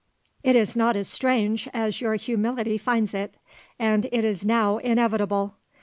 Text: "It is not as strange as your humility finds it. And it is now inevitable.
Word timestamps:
"It 0.41 0.55
is 0.55 0.75
not 0.75 0.95
as 0.95 1.07
strange 1.07 1.69
as 1.75 2.01
your 2.01 2.15
humility 2.15 2.79
finds 2.79 3.13
it. 3.13 3.37
And 3.77 4.07
it 4.11 4.25
is 4.25 4.43
now 4.43 4.79
inevitable. 4.79 5.57